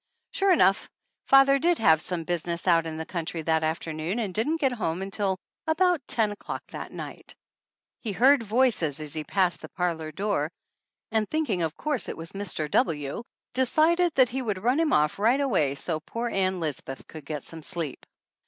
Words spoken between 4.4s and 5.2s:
get home